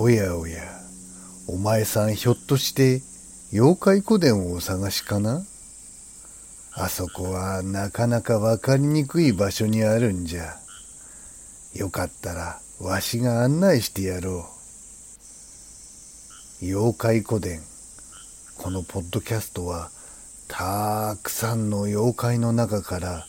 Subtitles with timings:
[0.00, 0.62] おやおや、
[1.48, 3.02] お前さんひょっとして
[3.52, 5.42] 妖怪古殿をお探しかな？
[6.74, 10.54] あそこはなかなかわかりにくい場所にあるんじゃ。
[11.74, 14.46] よかったらわしが案内してやろ
[16.62, 16.64] う。
[16.64, 17.60] 妖怪古殿。
[18.56, 19.90] このポッドキャストは
[20.46, 23.26] たくさんの妖怪の中から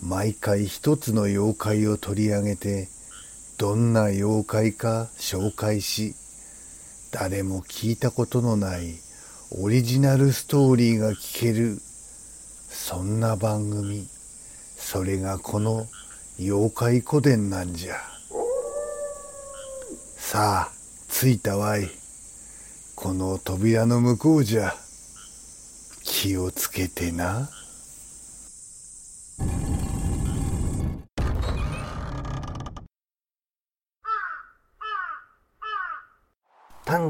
[0.00, 2.86] 毎回一つの妖怪を取り上げて
[3.58, 6.14] どんな妖怪か紹介し
[7.10, 8.94] 誰も聞いたことのない
[9.50, 11.80] オリジナルストーリーが聞ける
[12.68, 14.06] そんな番組。
[14.76, 15.86] それがこの
[16.38, 17.96] 妖怪古典なんじゃ。
[20.16, 20.72] さあ
[21.10, 21.90] 着いたわい。
[22.94, 24.74] この扉の向こうじゃ。
[26.04, 27.50] 気をつけてな。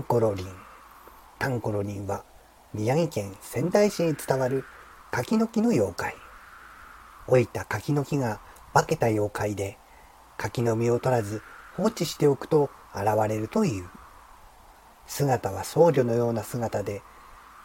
[0.08, 0.46] コロリン。
[1.38, 2.24] タンコロリンは
[2.72, 4.64] 宮城県仙台市に伝わる
[5.10, 6.14] 柿の木の妖怪。
[7.28, 8.40] 老いた柿の木が
[8.72, 9.76] 化けた妖怪で、
[10.38, 11.42] 柿の実を取らず
[11.76, 13.90] 放置しておくと現れるという。
[15.06, 17.02] 姿は僧侶のような姿で、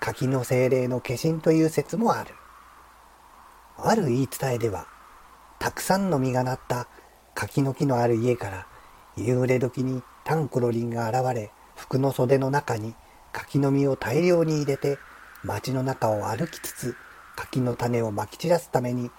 [0.02, 2.36] 柿の精霊の化身という説もある。
[3.78, 4.88] ある言い伝えでは、
[5.60, 6.90] たくさんの実がなった
[7.36, 8.68] 柿の木のある家から
[9.16, 11.50] 夕暮れ時にタンコロリンが現れ、
[11.84, 12.96] 服の袖の中に
[13.34, 14.98] 柿の実を大量に入れて
[15.44, 16.96] 街の中を歩きつつ
[17.36, 19.12] 柿の種をまき散らすために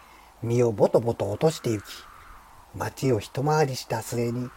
[0.43, 1.87] 実をボトボト落として行き
[2.75, 4.49] 街を一回りした末に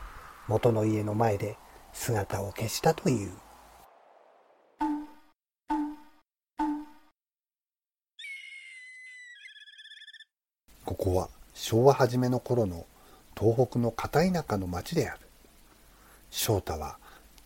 [0.48, 1.58] 元の家の前で
[1.92, 3.32] 姿を消したという。
[10.86, 12.86] ここは昭和初めの頃の
[13.38, 15.20] 東北の片田舎の町である
[16.32, 16.98] 翔太は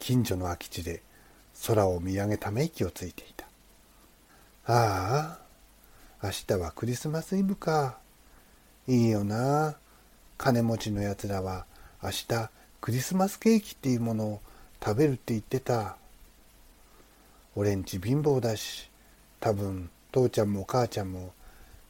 [0.01, 1.03] 近所の空き地で
[1.67, 3.45] 空を見上げため息をついていた。
[4.65, 5.39] ああ、
[6.23, 7.99] 明日はクリスマスイブか。
[8.87, 9.75] いいよな。
[10.39, 11.65] 金持ちのやつらは
[12.01, 12.49] 明日
[12.81, 14.41] クリスマスケーキっていうものを
[14.83, 15.97] 食べるって言ってた。
[17.55, 18.89] 俺んち貧乏だし、
[19.39, 21.31] 多分父ちゃんも母ちゃんも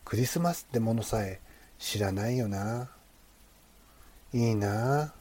[0.03, 1.39] クリスマスってものさえ
[1.79, 2.89] 知らないよな。
[4.33, 5.13] いいな。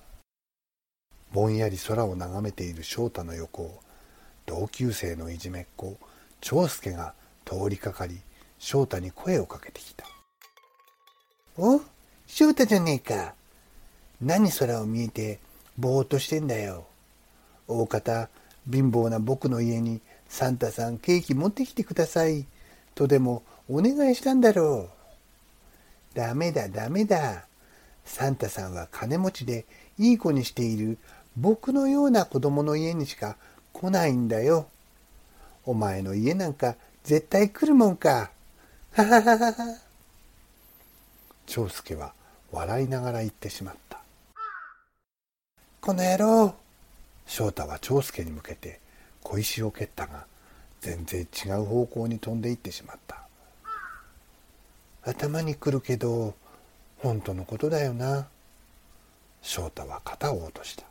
[1.32, 3.80] ぼんやり空を眺めている翔太の横を
[4.46, 5.96] 同級生のいじめっ子
[6.40, 7.14] 長介が
[7.44, 8.20] 通りかかり
[8.58, 10.04] 翔太に声をかけてきた
[11.56, 11.80] 「お
[12.26, 13.34] 翔太じゃねえか。
[14.22, 15.40] 何空を見えて
[15.76, 16.86] ぼーっとしてんだよ。
[17.66, 18.28] 大方
[18.70, 22.46] 貧乏な僕の家にサンタさんケーキ持ってきてください。
[22.94, 24.90] とでもお願いしたんだろ
[26.14, 26.14] う。
[26.14, 27.46] ダメだダメだ。
[28.04, 29.66] サンタさんは金持ちで
[29.98, 30.98] いい子にしている
[31.40, 33.38] 僕のような子供の家にしか
[33.72, 34.66] 来ないんだよ。
[35.64, 38.30] お前の家なんか絶対来るもんか。
[38.92, 39.78] はははは。
[41.46, 42.12] 長介は
[42.52, 44.00] 笑いながら言ってしまった。
[45.80, 46.54] この野郎
[47.26, 48.78] 翔太は長介に向けて
[49.22, 50.26] 小石を蹴ったが
[50.82, 53.16] 全然違う方向に飛んでいってしまった。
[55.04, 56.34] 頭に来るけど
[56.98, 58.26] 本当のことだよな。
[59.40, 60.84] 翔太は肩を落とした。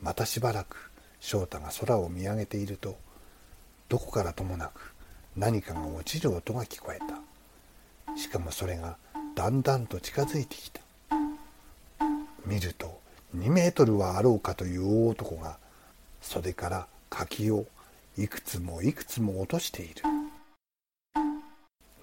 [0.00, 0.90] またしばらく
[1.20, 2.96] 翔太が空を見上げていると
[3.88, 4.94] どこからともなく
[5.36, 8.16] 何かが落ちる音が聞こえた。
[8.16, 8.96] しかもそれが
[9.34, 10.80] だんだんと近づいてきた。
[12.46, 13.00] 見ると
[13.36, 15.58] 2メートルはあろうかという大男が
[16.22, 17.66] 袖から柿を
[18.16, 20.02] いくつもいくつも落としている。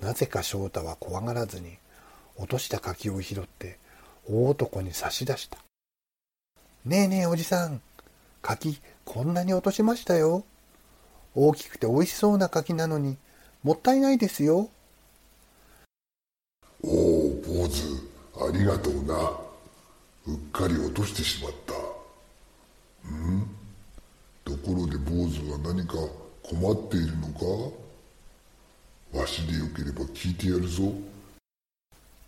[0.01, 1.78] なぜか翔太は怖がらずに
[2.35, 3.80] 落とした柿を拾って
[4.30, 5.58] 大男に差し出した。
[6.86, 7.82] ねえねえおじさん、
[8.42, 10.44] 柿こんなに落としましたよ。
[11.36, 13.18] 大きくて美味しそうな柿なのに
[13.64, 14.70] もったいないですよ。
[16.84, 17.84] おお、坊主、
[18.48, 19.16] ありがとうな。
[20.26, 21.74] うっかり落としてしまった。
[23.10, 23.48] ん？
[24.46, 25.96] ところで坊主は何か
[26.44, 27.28] 困っているの
[29.12, 29.18] か？
[29.19, 30.94] わしでよければ聞いてやるぞ。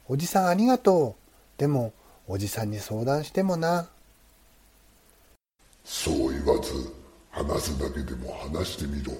[0.07, 1.25] おじさんありがとう。
[1.57, 1.93] でも
[2.27, 3.87] おじさんに相談してもな。
[5.83, 6.93] そう言わず
[7.31, 9.13] 話すだけでも話してみろ。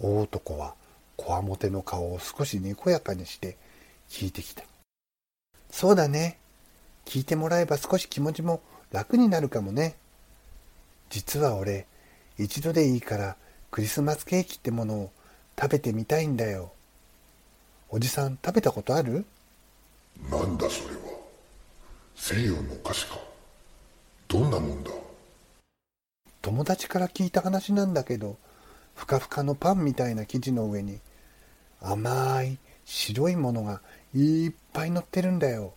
[0.00, 0.74] 大男は
[1.16, 3.56] こわもての顔を少しにこやかにして
[4.08, 4.64] 聞いてきた。
[5.70, 6.38] そうだね。
[7.04, 8.62] 聞いてもらえば少し気持ちも
[8.92, 9.96] 楽になるかもね。
[11.10, 11.86] 実は俺
[12.38, 13.36] 一度でいいから
[13.70, 15.10] クリスマスケーキってものを
[15.60, 16.72] 食べてみたいんだよ。
[17.90, 19.24] おじさん食べたことある？
[20.30, 21.09] なんだそれは
[22.22, 23.18] 西洋の菓子か。
[24.28, 24.90] どんなもんだ？
[26.42, 28.36] 友達から聞いた話なんだけど
[28.94, 31.00] ふかふかのパンみたいな生地の上に
[31.80, 33.80] 甘い白いものが
[34.14, 35.72] いっぱい乗ってるんだよ。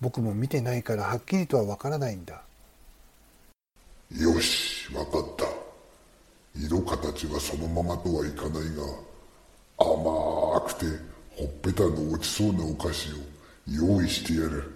[0.00, 2.42] 僕も見てないからはっきりとはわからないんだ。
[4.18, 5.44] よしわかった。
[6.58, 8.82] 色形がそのままとはいかないが
[9.76, 10.86] 甘くて
[11.36, 13.16] ほっぺたの落ちそうなお菓子を
[13.68, 14.72] 用意してやる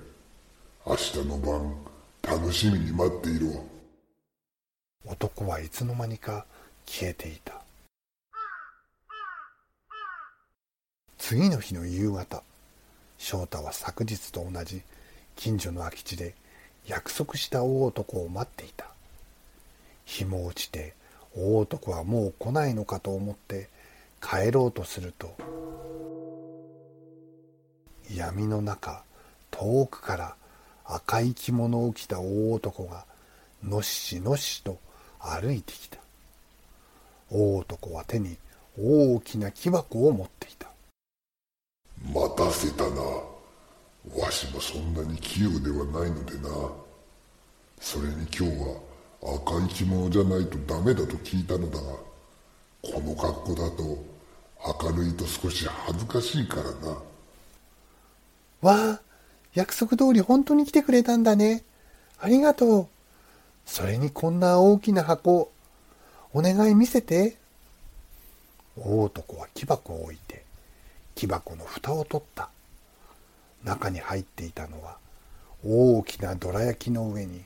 [0.87, 1.75] 明日の晩
[2.23, 3.65] 楽しみに待っていろ。
[5.05, 6.47] 男はいつの間にか
[6.87, 7.61] 消えていた。
[11.19, 12.43] 次の日の夕方
[13.19, 14.81] 翔太は昨日と同じ
[15.37, 16.35] 近所の空き地で
[16.87, 18.87] 約束した大男を待っていた。
[20.07, 20.95] 日も落ちて
[21.37, 23.69] 大男はもう来ないのかと思って
[24.23, 25.37] 帰ろうとすると
[28.13, 29.05] 闇の中
[29.51, 30.40] 遠くから
[30.93, 33.05] 赤い着物を着た大男が
[33.63, 34.79] のっしのっしと
[35.21, 35.99] 歩いてきた。
[37.31, 38.37] 大男は手に
[38.77, 40.69] 大きな木箱を持っていた。
[42.13, 43.01] 待たせたな。
[44.17, 46.49] わしもそんなに器用ではないのでな。
[47.81, 48.81] それに今日は
[49.23, 51.83] 赤い着物じゃないとダメだと聞いたのだが
[52.83, 54.05] この格好だと
[54.85, 56.89] 明るいと少し恥ずかしいからな。
[58.63, 59.10] わあ
[59.55, 61.65] 約束通り本当に来てくれたんだね。
[62.19, 62.87] ありがとう。
[63.67, 65.51] それにこんな大きな箱
[66.33, 67.37] お願い見せて。
[68.77, 70.45] 大男は木箱を置いて
[71.15, 72.51] 木箱の蓋を取った。
[73.65, 74.97] 中に入っていたのは
[75.65, 77.43] 大きなどら焼きの上に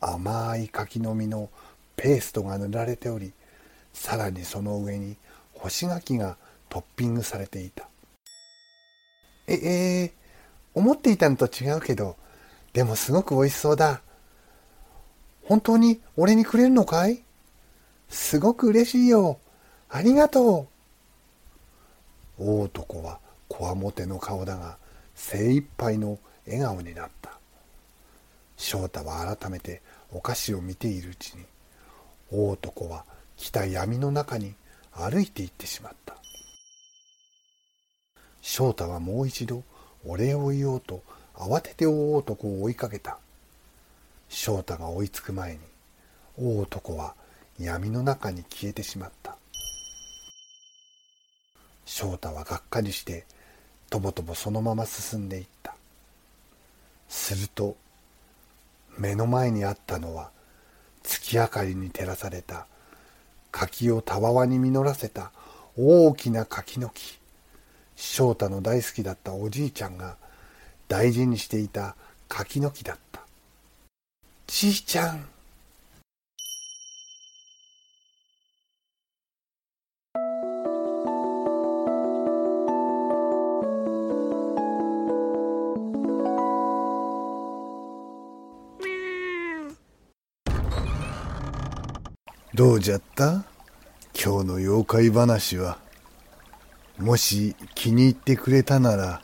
[0.00, 1.50] 甘い柿の実の
[1.96, 3.32] ペーストが塗られており
[3.92, 5.16] さらにその上に
[5.54, 6.36] 干し柿が
[6.68, 7.88] トッピングされていた。
[9.48, 10.19] ええー、
[10.74, 12.16] 思っていたのと違うけど
[12.72, 14.02] でもすごく美味しそうだ。
[15.44, 17.22] 本当に俺にくれるのかい？
[18.08, 19.38] すごく嬉しいよ。
[19.88, 20.68] ありがと
[22.38, 22.44] う。
[22.44, 23.18] 大男は
[23.48, 24.78] こわもての顔だが
[25.16, 27.32] 精一杯の笑顔になった。
[28.56, 29.82] 翔太は改めて
[30.12, 31.44] お菓子を見ているうちに
[32.30, 33.04] 大男は
[33.36, 34.54] 来た闇の中に
[34.92, 36.14] 歩いて行ってしまった。
[38.40, 39.64] 翔太はもう一度
[40.06, 41.02] お礼を言おうと
[41.34, 43.18] 慌てて大男を追いかけた。
[44.28, 45.58] 翔太が追いつく前に
[46.38, 47.14] 大男は
[47.58, 49.36] 闇の中に消えてしまった。
[51.84, 53.26] 翔太はがっかりして
[53.90, 55.74] とぼとぼそのまま進んでいった。
[57.08, 57.76] すると
[58.96, 60.30] 目の前にあったのは
[61.02, 62.66] 月明かりに照らされた
[63.50, 65.32] 柿をたわわに実らせた
[65.76, 67.19] 大きな柿の木。
[68.02, 70.16] 翔太の大好きだったおじいちゃんが
[70.88, 71.96] 大事にしていた
[72.28, 73.20] 柿の木だった。
[74.46, 75.26] じいちゃん。
[92.54, 93.44] どうじゃった？
[94.12, 95.89] 今日の妖怪話は。
[97.00, 99.22] もし気に入ってくれたなら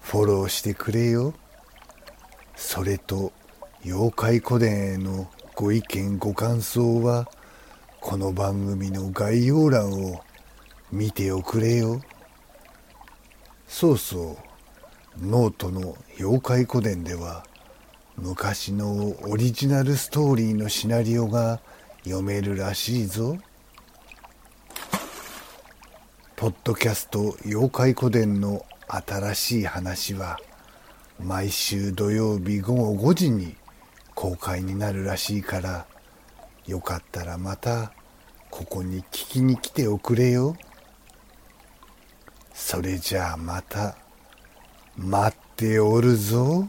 [0.00, 1.34] フォローしてくれよ。
[2.54, 3.32] それと
[3.84, 7.28] 妖怪古伝へのご意見ご感想は
[8.00, 10.20] この番組の概要欄を
[10.92, 12.00] 見ておくれよ。
[13.66, 14.38] そうそ
[15.20, 17.44] うノートの妖怪古伝では
[18.16, 21.60] 昔のオリジナルストーリーのシナリオが
[22.04, 23.36] 読めるらしいぞ。
[26.40, 30.38] ポッドキャスト妖怪古典の新しい話は
[31.22, 33.56] 毎週土曜日午後5時に
[34.14, 35.86] 公開になるらしいから
[36.66, 37.92] よかったらまた
[38.48, 40.56] ここに聞きに来ておくれよ
[42.54, 43.98] それじゃあまた
[44.96, 46.66] 待っておるぞ。